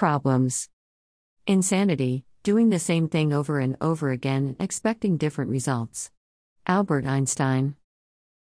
[0.00, 0.70] Problems.
[1.46, 6.10] Insanity, doing the same thing over and over again expecting different results.
[6.66, 7.76] Albert Einstein.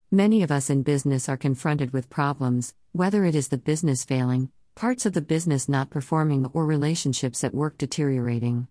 [0.09, 4.49] Many of us in business are confronted with problems, whether it is the business failing,
[4.73, 8.67] parts of the business not performing, or relationships at work deteriorating.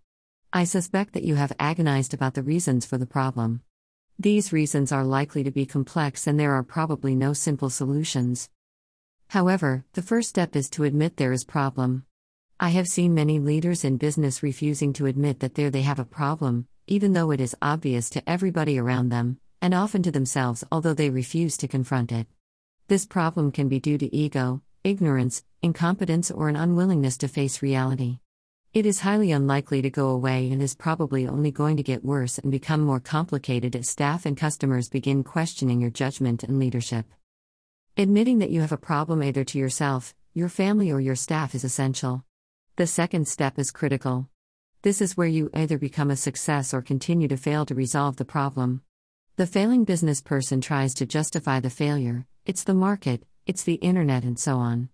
[0.52, 3.62] I suspect that you have agonized about the reasons for the problem.
[4.18, 8.50] These reasons are likely to be complex and there are probably no simple solutions.
[9.28, 12.06] However, the first step is to admit there is problem.
[12.62, 16.04] I have seen many leaders in business refusing to admit that there they have a
[16.04, 20.94] problem, even though it is obvious to everybody around them, and often to themselves although
[20.94, 22.29] they refuse to confront it.
[22.86, 28.21] This problem can be due to ego, ignorance, incompetence, or an unwillingness to face reality.
[28.72, 32.38] It is highly unlikely to go away and is probably only going to get worse
[32.38, 37.06] and become more complicated as staff and customers begin questioning your judgment and leadership.
[37.97, 41.64] Admitting that you have a problem either to yourself, your family, or your staff is
[41.64, 42.24] essential.
[42.77, 44.31] The second step is critical.
[44.80, 48.24] This is where you either become a success or continue to fail to resolve the
[48.24, 48.80] problem.
[49.36, 54.24] The failing business person tries to justify the failure it's the market, it's the internet,
[54.24, 54.88] and so on.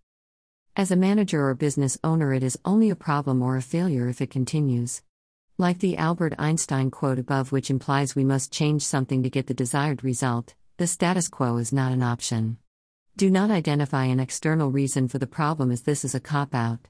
[0.75, 4.21] As a manager or business owner, it is only a problem or a failure if
[4.21, 5.03] it continues.
[5.57, 9.55] Like the Albert Einstein quote above, which implies we must change something to get the
[9.55, 12.59] desired result, the status quo is not an option.
[13.17, 16.81] Do not identify an external reason for the problem as this is a cop out.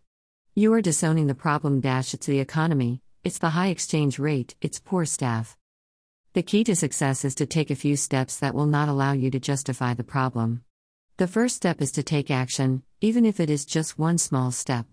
[0.59, 1.81] You are disowning the problem.
[1.81, 5.56] Dash, it's the economy, it's the high exchange rate, it's poor staff.
[6.33, 9.31] The key to success is to take a few steps that will not allow you
[9.31, 10.65] to justify the problem.
[11.17, 14.87] The first step is to take action, even if it is just one small step.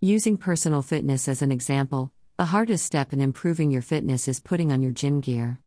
[0.00, 4.72] Using personal fitness as an example, the hardest step in improving your fitness is putting
[4.72, 5.60] on your gym gear.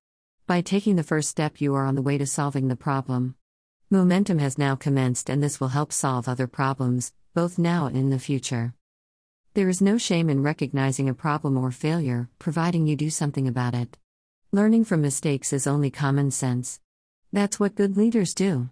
[0.48, 3.36] By taking the first step, you are on the way to solving the problem.
[3.90, 8.10] Momentum has now commenced, and this will help solve other problems, both now and in
[8.10, 8.74] the future.
[9.56, 13.74] There is no shame in recognizing a problem or failure, providing you do something about
[13.74, 13.98] it.
[14.52, 16.80] Learning from mistakes is only common sense.
[17.34, 18.70] That's what good leaders do.